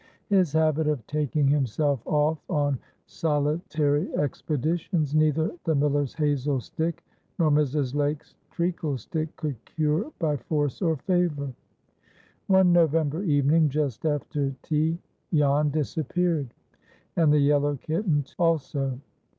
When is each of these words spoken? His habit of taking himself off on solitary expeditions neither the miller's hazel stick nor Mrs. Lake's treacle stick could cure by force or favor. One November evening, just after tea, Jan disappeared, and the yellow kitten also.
His 0.29 0.51
habit 0.53 0.87
of 0.87 1.05
taking 1.05 1.47
himself 1.47 2.01
off 2.07 2.39
on 2.49 2.79
solitary 3.05 4.11
expeditions 4.15 5.13
neither 5.13 5.51
the 5.63 5.75
miller's 5.75 6.15
hazel 6.15 6.59
stick 6.59 7.03
nor 7.37 7.51
Mrs. 7.51 7.93
Lake's 7.93 8.33
treacle 8.49 8.97
stick 8.97 9.35
could 9.35 9.63
cure 9.63 10.11
by 10.17 10.37
force 10.37 10.81
or 10.81 10.97
favor. 10.97 11.53
One 12.47 12.73
November 12.73 13.21
evening, 13.21 13.69
just 13.69 14.03
after 14.07 14.55
tea, 14.63 14.97
Jan 15.31 15.69
disappeared, 15.69 16.51
and 17.15 17.31
the 17.31 17.37
yellow 17.37 17.75
kitten 17.75 18.25
also. 18.39 18.97